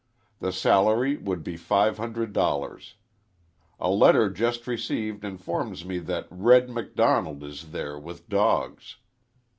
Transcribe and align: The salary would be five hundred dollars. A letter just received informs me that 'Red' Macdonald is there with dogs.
The 0.39 0.51
salary 0.51 1.15
would 1.17 1.43
be 1.43 1.55
five 1.57 1.99
hundred 1.99 2.33
dollars. 2.33 2.95
A 3.79 3.91
letter 3.91 4.31
just 4.31 4.65
received 4.65 5.23
informs 5.23 5.85
me 5.85 5.99
that 5.99 6.27
'Red' 6.31 6.71
Macdonald 6.71 7.43
is 7.43 7.69
there 7.69 7.99
with 7.99 8.27
dogs. 8.27 8.95